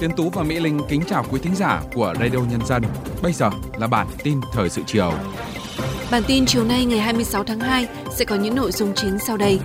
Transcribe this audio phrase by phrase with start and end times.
[0.00, 2.82] Tiến Tú và Mỹ Linh kính chào quý thính giả của Radio Nhân dân.
[3.22, 5.12] Bây giờ là bản tin thời sự chiều.
[6.10, 9.36] Bản tin chiều nay ngày 26 tháng 2 sẽ có những nội dung chính sau
[9.36, 9.60] đây.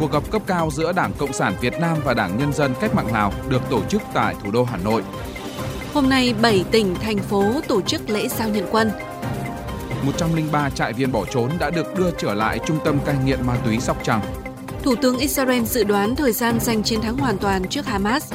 [0.00, 2.94] Cuộc gặp cấp cao giữa Đảng Cộng sản Việt Nam và Đảng Nhân dân Cách
[2.94, 5.02] mạng Lào được tổ chức tại thủ đô Hà Nội.
[5.94, 8.90] Hôm nay, 7 tỉnh, thành phố tổ chức lễ giao nhận quân.
[10.02, 13.56] 103 trại viên bỏ trốn đã được đưa trở lại trung tâm cai nghiện ma
[13.64, 14.20] túy Sóc Trăng.
[14.82, 18.32] Thủ tướng Israel dự đoán thời gian giành chiến thắng hoàn toàn trước Hamas.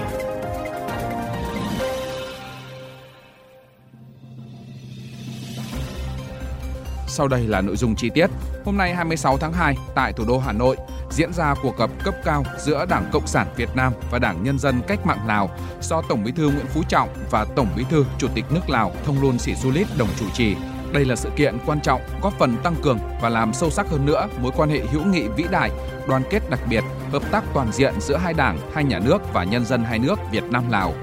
[7.16, 8.28] Sau đây là nội dung chi tiết.
[8.66, 10.78] Hôm nay 26 tháng 2 tại thủ đô Hà Nội
[11.10, 14.60] diễn ra cuộc gặp cấp cao giữa Đảng Cộng sản Việt Nam và Đảng Nhân
[14.60, 15.50] dân Cách mạng Lào
[15.82, 18.92] do Tổng Bí thư Nguyễn Phú Trọng và Tổng Bí thư Chủ tịch nước Lào
[19.06, 20.56] Thông Luân Sĩ Du Lít đồng chủ trì.
[20.94, 24.06] Đây là sự kiện quan trọng góp phần tăng cường và làm sâu sắc hơn
[24.06, 25.72] nữa mối quan hệ hữu nghị vĩ đại,
[26.08, 29.44] đoàn kết đặc biệt, hợp tác toàn diện giữa hai đảng, hai nhà nước và
[29.44, 30.94] nhân dân hai nước Việt Nam Lào.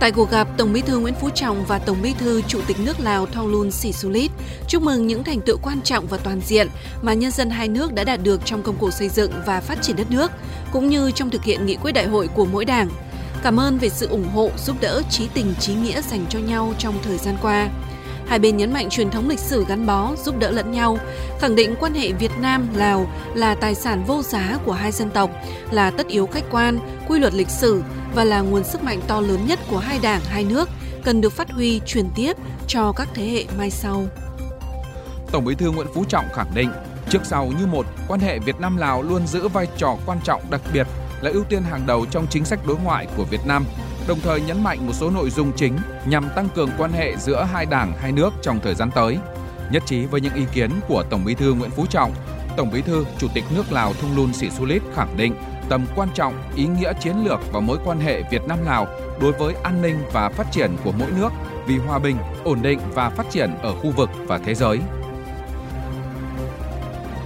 [0.00, 2.76] Tại cuộc gặp, Tổng Bí thư Nguyễn Phú Trọng và Tổng Bí thư Chủ tịch
[2.80, 4.30] nước Lào Thonglun Sisulit
[4.68, 6.68] chúc mừng những thành tựu quan trọng và toàn diện
[7.02, 9.82] mà nhân dân hai nước đã đạt được trong công cuộc xây dựng và phát
[9.82, 10.32] triển đất nước,
[10.72, 12.88] cũng như trong thực hiện nghị quyết đại hội của mỗi đảng.
[13.42, 16.74] Cảm ơn về sự ủng hộ, giúp đỡ, trí tình, trí nghĩa dành cho nhau
[16.78, 17.68] trong thời gian qua.
[18.26, 20.98] Hai bên nhấn mạnh truyền thống lịch sử gắn bó, giúp đỡ lẫn nhau,
[21.40, 25.10] khẳng định quan hệ Việt Nam Lào là tài sản vô giá của hai dân
[25.10, 25.30] tộc,
[25.70, 27.82] là tất yếu khách quan, quy luật lịch sử
[28.14, 30.68] và là nguồn sức mạnh to lớn nhất của hai đảng hai nước
[31.04, 34.06] cần được phát huy truyền tiếp cho các thế hệ mai sau.
[35.32, 36.70] Tổng Bí thư Nguyễn Phú Trọng khẳng định,
[37.10, 40.42] trước sau như một, quan hệ Việt Nam Lào luôn giữ vai trò quan trọng
[40.50, 40.86] đặc biệt
[41.20, 43.64] là ưu tiên hàng đầu trong chính sách đối ngoại của Việt Nam
[44.08, 45.76] đồng thời nhấn mạnh một số nội dung chính
[46.06, 49.18] nhằm tăng cường quan hệ giữa hai đảng hai nước trong thời gian tới.
[49.70, 52.14] Nhất trí với những ý kiến của Tổng Bí thư Nguyễn Phú Trọng,
[52.56, 55.34] Tổng Bí thư Chủ tịch nước Lào Thong Lun Sĩ Su Lít khẳng định
[55.68, 58.86] tầm quan trọng, ý nghĩa chiến lược và mối quan hệ Việt Nam Lào
[59.20, 61.28] đối với an ninh và phát triển của mỗi nước
[61.66, 64.78] vì hòa bình, ổn định và phát triển ở khu vực và thế giới.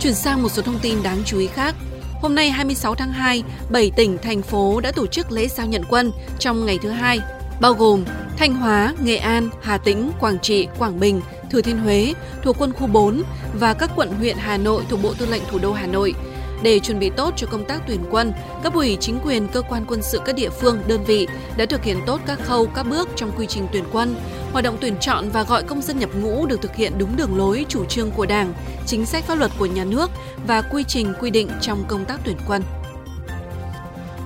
[0.00, 1.74] Chuyển sang một số thông tin đáng chú ý khác.
[2.20, 5.82] Hôm nay 26 tháng 2, 7 tỉnh, thành phố đã tổ chức lễ giao nhận
[5.88, 7.20] quân trong ngày thứ hai,
[7.60, 8.04] bao gồm
[8.36, 11.20] Thanh Hóa, Nghệ An, Hà Tĩnh, Quảng Trị, Quảng Bình,
[11.50, 13.22] Thừa Thiên Huế thuộc quân khu 4
[13.54, 16.14] và các quận huyện Hà Nội thuộc Bộ Tư lệnh Thủ đô Hà Nội.
[16.62, 18.32] Để chuẩn bị tốt cho công tác tuyển quân,
[18.62, 21.84] cấp ủy chính quyền cơ quan quân sự các địa phương, đơn vị đã thực
[21.84, 24.16] hiện tốt các khâu, các bước trong quy trình tuyển quân.
[24.52, 27.36] Hoạt động tuyển chọn và gọi công dân nhập ngũ được thực hiện đúng đường
[27.36, 28.52] lối, chủ trương của Đảng,
[28.86, 30.10] chính sách pháp luật của nhà nước
[30.46, 32.62] và quy trình quy định trong công tác tuyển quân.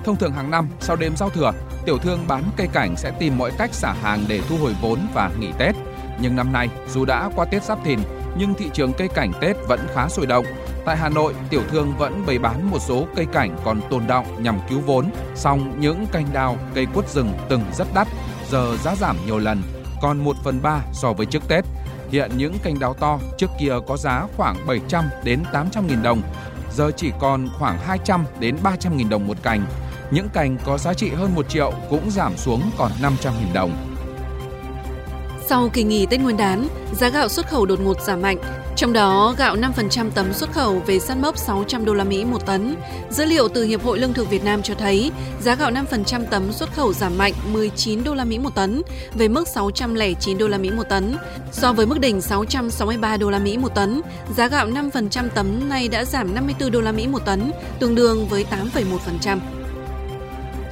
[0.05, 1.53] Thông thường hàng năm, sau đêm giao thừa,
[1.87, 4.99] tiểu thương bán cây cảnh sẽ tìm mọi cách xả hàng để thu hồi vốn
[5.15, 5.75] và nghỉ Tết.
[6.21, 7.99] Nhưng năm nay, dù đã qua Tết Giáp Thìn,
[8.39, 10.45] nhưng thị trường cây cảnh Tết vẫn khá sôi động.
[10.85, 14.43] Tại Hà Nội, tiểu thương vẫn bày bán một số cây cảnh còn tồn động
[14.43, 15.11] nhằm cứu vốn.
[15.35, 18.09] Song những canh đào, cây quất rừng từng rất đắt,
[18.51, 19.63] giờ giá giảm nhiều lần,
[20.01, 21.65] còn 1 phần 3 so với trước Tết.
[22.11, 26.23] Hiện những cành đào to trước kia có giá khoảng 700 đến 800 nghìn đồng,
[26.73, 29.65] giờ chỉ còn khoảng 200 đến 300 nghìn đồng một cành.
[30.11, 33.94] Những cành có giá trị hơn 1 triệu cũng giảm xuống còn 500 nghìn đồng.
[35.49, 38.37] Sau kỳ nghỉ Tết Nguyên đán, giá gạo xuất khẩu đột ngột giảm mạnh,
[38.77, 42.47] trong đó gạo 5% tấm xuất khẩu về sát mốc 600 đô la Mỹ một
[42.47, 42.77] tấn.
[43.11, 46.53] Dữ liệu từ Hiệp hội Lương thực Việt Nam cho thấy, giá gạo 5% tấm
[46.53, 48.83] xuất khẩu giảm mạnh 19 đô la Mỹ một tấn
[49.15, 51.17] về mức 609 đô la Mỹ một tấn.
[51.53, 54.03] So với mức đỉnh 663 đô la Mỹ một tấn,
[54.37, 58.27] giá gạo 5% tấm này đã giảm 54 đô la Mỹ một tấn, tương đương
[58.27, 58.45] với
[58.75, 59.39] 8,1%.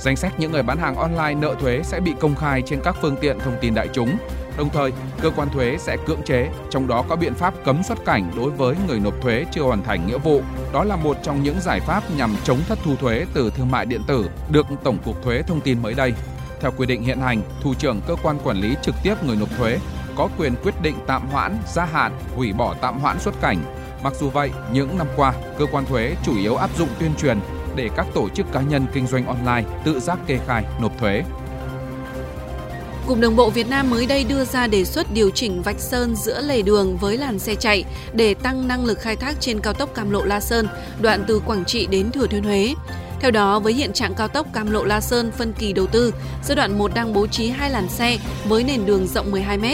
[0.01, 2.97] Danh sách những người bán hàng online nợ thuế sẽ bị công khai trên các
[3.03, 4.17] phương tiện thông tin đại chúng.
[4.57, 8.05] Đồng thời, cơ quan thuế sẽ cưỡng chế, trong đó có biện pháp cấm xuất
[8.05, 10.43] cảnh đối với người nộp thuế chưa hoàn thành nghĩa vụ.
[10.73, 13.87] Đó là một trong những giải pháp nhằm chống thất thu thuế từ thương mại
[13.87, 16.13] điện tử được Tổng cục Thuế thông tin mới đây.
[16.61, 19.49] Theo quy định hiện hành, thủ trưởng cơ quan quản lý trực tiếp người nộp
[19.59, 19.79] thuế
[20.17, 23.59] có quyền quyết định tạm hoãn, gia hạn, hủy bỏ tạm hoãn xuất cảnh.
[24.03, 27.39] Mặc dù vậy, những năm qua, cơ quan thuế chủ yếu áp dụng tuyên truyền
[27.77, 31.23] để các tổ chức cá nhân kinh doanh online tự giác kê khai nộp thuế.
[33.07, 36.17] Cục Đường bộ Việt Nam mới đây đưa ra đề xuất điều chỉnh vạch sơn
[36.17, 39.73] giữa lề đường với làn xe chạy để tăng năng lực khai thác trên cao
[39.73, 40.69] tốc Cam Lộ La Sơn,
[41.01, 42.75] đoạn từ Quảng Trị đến Thừa Thiên Huế.
[43.21, 46.15] Theo đó, với hiện trạng cao tốc Cam Lộ La Sơn phân kỳ đầu tư,
[46.45, 49.65] giai đoạn 1 đang bố trí hai làn xe với nền đường rộng 12 m,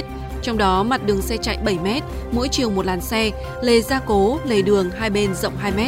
[0.43, 1.87] trong đó mặt đường xe chạy 7 m,
[2.33, 3.31] mỗi chiều một làn xe,
[3.63, 5.81] lề gia cố, lề đường hai bên rộng 2 m.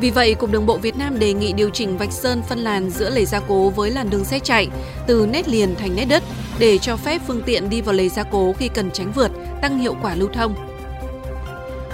[0.00, 2.90] Vì vậy, Cục Đường bộ Việt Nam đề nghị điều chỉnh vạch sơn phân làn
[2.90, 4.68] giữa lề gia cố với làn đường xe chạy
[5.06, 6.22] từ nét liền thành nét đất
[6.58, 9.30] để cho phép phương tiện đi vào lề gia cố khi cần tránh vượt,
[9.62, 10.54] tăng hiệu quả lưu thông.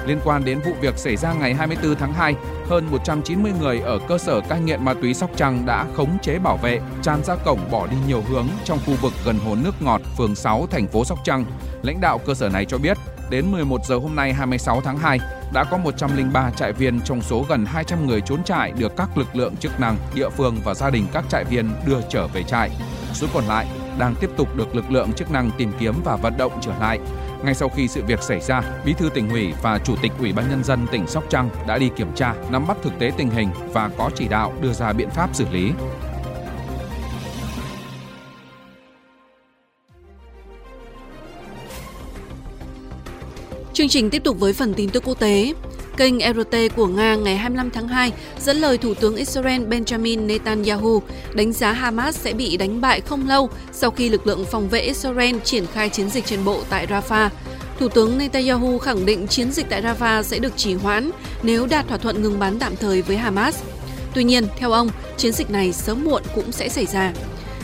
[0.07, 2.35] Liên quan đến vụ việc xảy ra ngày 24 tháng 2,
[2.67, 6.39] hơn 190 người ở cơ sở cai nghiện ma túy Sóc Trăng đã khống chế
[6.39, 9.83] bảo vệ, tràn ra cổng bỏ đi nhiều hướng trong khu vực gần hồ nước
[9.83, 11.45] ngọt, phường 6, thành phố Sóc Trăng.
[11.83, 12.97] Lãnh đạo cơ sở này cho biết,
[13.31, 15.19] đến 11 giờ hôm nay 26 tháng 2,
[15.53, 19.37] đã có 103 trại viên trong số gần 200 người trốn trại được các lực
[19.37, 22.71] lượng chức năng, địa phương và gia đình các trại viên đưa trở về trại.
[23.13, 23.67] Số còn lại
[23.99, 26.99] đang tiếp tục được lực lượng chức năng tìm kiếm và vận động trở lại.
[27.45, 30.33] Ngay sau khi sự việc xảy ra, Bí thư tỉnh ủy và Chủ tịch Ủy
[30.33, 33.31] ban nhân dân tỉnh Sóc Trăng đã đi kiểm tra, nắm bắt thực tế tình
[33.31, 35.73] hình và có chỉ đạo đưa ra biện pháp xử lý.
[43.81, 45.53] Chương trình tiếp tục với phần tin tức quốc tế.
[45.97, 51.03] Kênh RT của Nga ngày 25 tháng 2 dẫn lời Thủ tướng Israel Benjamin Netanyahu
[51.35, 54.81] đánh giá Hamas sẽ bị đánh bại không lâu sau khi lực lượng phòng vệ
[54.81, 57.29] Israel triển khai chiến dịch trên bộ tại Rafah.
[57.79, 61.11] Thủ tướng Netanyahu khẳng định chiến dịch tại Rafah sẽ được trì hoãn
[61.43, 63.63] nếu đạt thỏa thuận ngừng bắn tạm thời với Hamas.
[64.15, 67.13] Tuy nhiên, theo ông, chiến dịch này sớm muộn cũng sẽ xảy ra.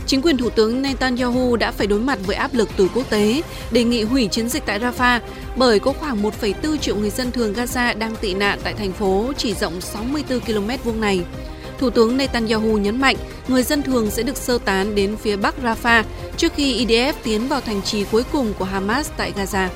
[0.06, 3.43] Chính quyền Thủ tướng Netanyahu đã phải đối mặt với áp lực từ quốc tế,
[3.70, 5.20] đề nghị hủy chiến dịch tại Rafah
[5.56, 9.32] bởi có khoảng 1,4 triệu người dân thường Gaza đang tị nạn tại thành phố
[9.37, 11.20] chỉ rộng 64 km vuông này.
[11.79, 13.17] Thủ tướng Netanyahu nhấn mạnh
[13.49, 16.03] người dân thường sẽ được sơ tán đến phía bắc Rafah
[16.37, 19.69] trước khi IDF tiến vào thành trì cuối cùng của Hamas tại Gaza.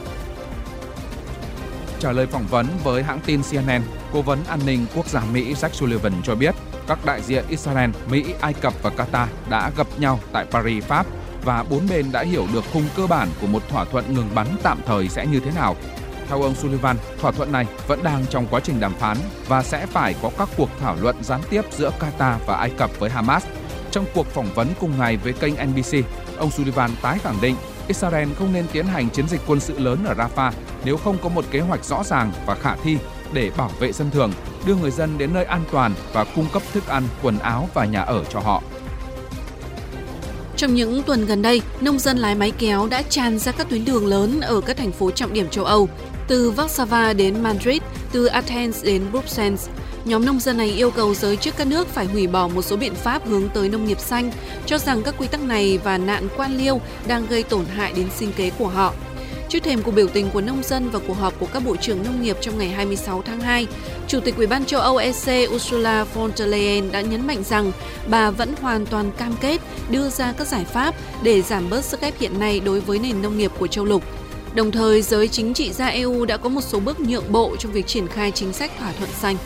[2.00, 3.82] Trả lời phỏng vấn với hãng tin CNN,
[4.12, 6.54] Cố vấn an ninh quốc gia Mỹ Jack Sullivan cho biết
[6.86, 11.06] các đại diện Israel, Mỹ, Ai Cập và Qatar đã gặp nhau tại Paris, Pháp
[11.44, 14.46] và bốn bên đã hiểu được khung cơ bản của một thỏa thuận ngừng bắn
[14.62, 15.76] tạm thời sẽ như thế nào.
[16.28, 19.16] Theo ông Sullivan, thỏa thuận này vẫn đang trong quá trình đàm phán
[19.48, 22.90] và sẽ phải có các cuộc thảo luận gián tiếp giữa Qatar và Ai Cập
[22.98, 23.44] với Hamas.
[23.90, 25.96] Trong cuộc phỏng vấn cùng ngày với kênh NBC,
[26.38, 27.56] ông Sullivan tái khẳng định
[27.88, 30.52] Israel không nên tiến hành chiến dịch quân sự lớn ở Rafah
[30.84, 32.98] nếu không có một kế hoạch rõ ràng và khả thi
[33.32, 34.32] để bảo vệ dân thường,
[34.66, 37.84] đưa người dân đến nơi an toàn và cung cấp thức ăn, quần áo và
[37.84, 38.62] nhà ở cho họ.
[40.56, 43.84] Trong những tuần gần đây, nông dân lái máy kéo đã tràn ra các tuyến
[43.84, 45.88] đường lớn ở các thành phố trọng điểm châu Âu,
[46.28, 47.82] từ Warsaw đến Madrid,
[48.12, 49.68] từ Athens đến Bruxelles.
[50.04, 52.76] Nhóm nông dân này yêu cầu giới chức các nước phải hủy bỏ một số
[52.76, 54.32] biện pháp hướng tới nông nghiệp xanh,
[54.66, 58.08] cho rằng các quy tắc này và nạn quan liêu đang gây tổn hại đến
[58.16, 58.94] sinh kế của họ.
[59.50, 62.02] Trước thềm cuộc biểu tình của nông dân và cuộc họp của các bộ trưởng
[62.02, 63.66] nông nghiệp trong ngày 26 tháng 2,
[64.08, 67.72] Chủ tịch Ủy ban châu Âu EC Ursula von der Leyen đã nhấn mạnh rằng
[68.08, 69.60] bà vẫn hoàn toàn cam kết
[69.90, 73.22] đưa ra các giải pháp để giảm bớt sức ép hiện nay đối với nền
[73.22, 74.02] nông nghiệp của châu lục.
[74.54, 77.72] Đồng thời, giới chính trị gia EU đã có một số bước nhượng bộ trong
[77.72, 79.36] việc triển khai chính sách thỏa thuận xanh.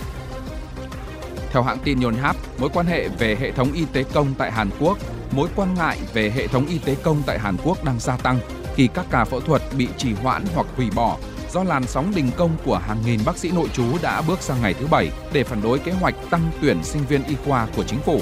[1.50, 4.70] Theo hãng tin Yonhap, mối quan hệ về hệ thống y tế công tại Hàn
[4.80, 4.98] Quốc,
[5.30, 8.38] mối quan ngại về hệ thống y tế công tại Hàn Quốc đang gia tăng
[8.74, 11.16] khi các ca phẫu thuật bị trì hoãn hoặc hủy bỏ
[11.52, 14.62] do làn sóng đình công của hàng nghìn bác sĩ nội trú đã bước sang
[14.62, 17.84] ngày thứ bảy để phản đối kế hoạch tăng tuyển sinh viên y khoa của
[17.84, 18.20] chính phủ.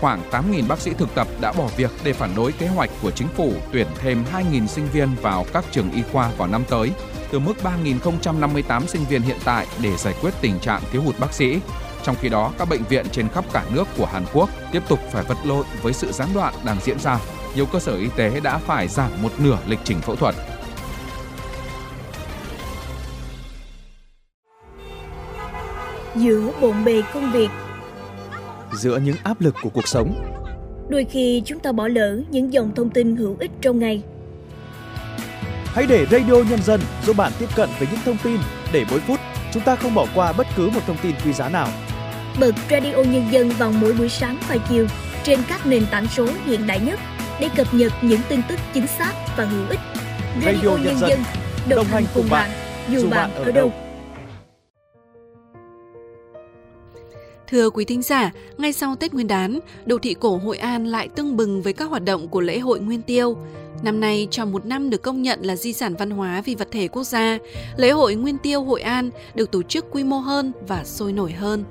[0.00, 3.10] Khoảng 8.000 bác sĩ thực tập đã bỏ việc để phản đối kế hoạch của
[3.10, 6.90] chính phủ tuyển thêm 2.000 sinh viên vào các trường y khoa vào năm tới,
[7.30, 11.34] từ mức 3.058 sinh viên hiện tại để giải quyết tình trạng thiếu hụt bác
[11.34, 11.58] sĩ.
[12.02, 14.98] Trong khi đó, các bệnh viện trên khắp cả nước của Hàn Quốc tiếp tục
[15.10, 17.18] phải vật lộn với sự gián đoạn đang diễn ra
[17.54, 20.34] nhiều cơ sở y tế đã phải giảm một nửa lịch trình phẫu thuật.
[26.16, 27.48] Giữa bộn bề công việc
[28.72, 30.14] Giữa những áp lực của cuộc sống
[30.88, 34.02] Đôi khi chúng ta bỏ lỡ những dòng thông tin hữu ích trong ngày
[35.64, 38.40] Hãy để Radio Nhân dân giúp bạn tiếp cận với những thông tin
[38.72, 39.20] để mỗi phút
[39.52, 41.68] chúng ta không bỏ qua bất cứ một thông tin quý giá nào.
[42.40, 44.86] Bật Radio Nhân dân vào mỗi buổi sáng và chiều
[45.24, 46.98] trên các nền tảng số hiện đại nhất
[47.40, 49.80] để cập nhật những tin tức chính xác và hữu ích.
[50.44, 51.20] Radio, Radio Nhân dân,
[51.68, 52.50] đồng, đồng hành cùng bạn,
[52.90, 53.72] dù bạn ở đâu.
[57.46, 61.08] Thưa quý thính giả, ngay sau Tết Nguyên đán, đô thị cổ Hội An lại
[61.08, 63.36] tưng bừng với các hoạt động của lễ hội Nguyên Tiêu.
[63.82, 66.68] Năm nay, trong một năm được công nhận là di sản văn hóa vì vật
[66.70, 67.38] thể quốc gia,
[67.76, 71.32] lễ hội Nguyên Tiêu Hội An được tổ chức quy mô hơn và sôi nổi
[71.32, 71.64] hơn.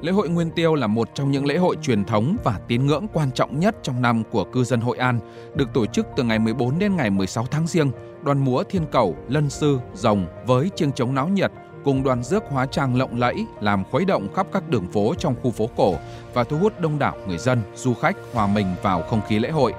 [0.00, 3.06] Lễ hội Nguyên Tiêu là một trong những lễ hội truyền thống và tín ngưỡng
[3.12, 5.20] quan trọng nhất trong năm của cư dân Hội An,
[5.54, 7.90] được tổ chức từ ngày 14 đến ngày 16 tháng Giêng.
[8.22, 11.52] Đoàn múa Thiên Cẩu, Lân Sư, Rồng với chiêng trống náo nhiệt
[11.84, 15.34] cùng đoàn rước hóa trang lộng lẫy làm khuấy động khắp các đường phố trong
[15.42, 15.94] khu phố cổ
[16.34, 19.50] và thu hút đông đảo người dân, du khách hòa mình vào không khí lễ
[19.50, 19.74] hội.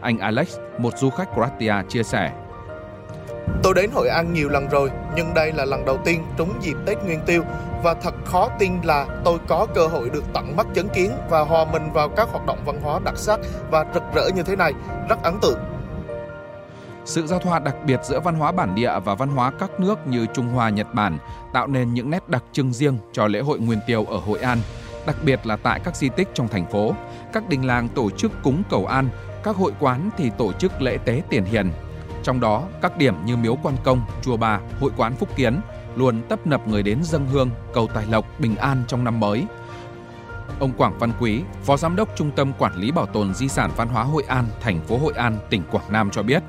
[0.00, 2.43] Anh Alex, một du khách Croatia chia sẻ.
[3.62, 6.76] Tôi đến Hội An nhiều lần rồi, nhưng đây là lần đầu tiên trúng dịp
[6.86, 7.42] Tết Nguyên Tiêu
[7.82, 11.40] và thật khó tin là tôi có cơ hội được tận mắt chứng kiến và
[11.40, 14.56] hòa mình vào các hoạt động văn hóa đặc sắc và rực rỡ như thế
[14.56, 14.72] này,
[15.08, 15.58] rất ấn tượng.
[17.04, 20.06] Sự giao thoa đặc biệt giữa văn hóa bản địa và văn hóa các nước
[20.06, 21.18] như Trung Hoa, Nhật Bản
[21.52, 24.58] tạo nên những nét đặc trưng riêng cho lễ hội Nguyên Tiêu ở Hội An,
[25.06, 26.94] đặc biệt là tại các di tích trong thành phố.
[27.32, 29.08] Các đình làng tổ chức cúng cầu an,
[29.42, 31.72] các hội quán thì tổ chức lễ tế tiền hiền.
[32.24, 35.60] Trong đó, các điểm như Miếu Quan Công, Chùa Bà, Hội quán Phúc Kiến
[35.96, 39.44] luôn tấp nập người đến dâng hương, cầu tài lộc, bình an trong năm mới.
[40.60, 43.70] Ông Quảng Văn Quý, Phó Giám đốc Trung tâm Quản lý Bảo tồn Di sản
[43.76, 46.42] Văn hóa Hội An, thành phố Hội An, tỉnh Quảng Nam cho biết,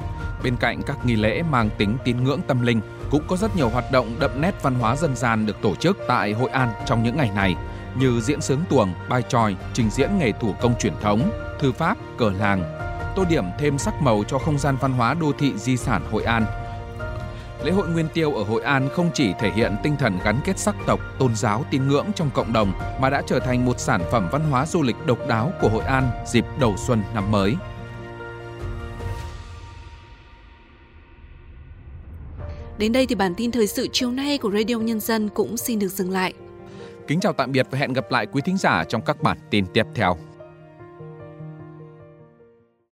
[0.44, 3.70] bên cạnh các nghi lễ mang tính tín ngưỡng tâm linh, cũng có rất nhiều
[3.70, 7.03] hoạt động đậm nét văn hóa dân gian được tổ chức tại Hội An trong
[7.03, 7.55] những ngày này,
[8.00, 11.98] như diễn sướng tuồng, bài tròi, trình diễn nghề thủ công truyền thống, thư pháp,
[12.17, 12.85] cờ làng,
[13.16, 16.24] tô điểm thêm sắc màu cho không gian văn hóa đô thị di sản Hội
[16.24, 16.46] An.
[17.64, 20.60] Lễ hội Nguyên Tiêu ở Hội An không chỉ thể hiện tinh thần gắn kết
[20.60, 24.02] sắc tộc, tôn giáo, tín ngưỡng trong cộng đồng mà đã trở thành một sản
[24.12, 27.56] phẩm văn hóa du lịch độc đáo của Hội An dịp đầu xuân năm mới.
[32.78, 35.80] Đến đây thì bản tin thời sự chiều nay của Radio Nhân dân cũng xin
[35.80, 36.34] được dừng lại.
[37.08, 39.66] Kính chào tạm biệt và hẹn gặp lại quý thính giả trong các bản tin
[39.74, 40.18] tiếp theo.